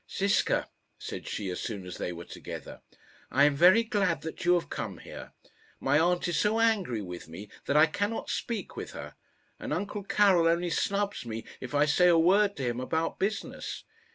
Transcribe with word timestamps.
"Ziska," 0.11 0.67
said 0.97 1.27
she, 1.27 1.51
as 1.51 1.59
soon 1.59 1.85
as 1.85 1.99
they 1.99 2.11
were 2.11 2.25
together, 2.25 2.81
"I 3.29 3.43
am 3.43 3.55
very 3.55 3.83
glad 3.83 4.21
that 4.23 4.43
you 4.45 4.55
have 4.55 4.67
come 4.67 4.97
here. 4.97 5.33
My 5.79 5.99
aunt 5.99 6.27
is 6.27 6.39
so 6.39 6.59
angry 6.59 7.03
with 7.03 7.27
me 7.27 7.49
that 7.67 7.77
I 7.77 7.85
cannot 7.85 8.27
speak 8.27 8.75
with 8.75 8.93
her, 8.93 9.13
and 9.59 9.71
uncle 9.71 10.03
Karil 10.03 10.47
only 10.49 10.71
snubs 10.71 11.23
me 11.23 11.45
if 11.59 11.75
I 11.75 11.85
say 11.85 12.07
a 12.07 12.17
word 12.17 12.55
to 12.55 12.63
him 12.63 12.79
about 12.79 13.19
business. 13.19 13.83